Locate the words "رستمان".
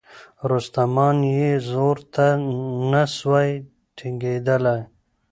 0.51-1.17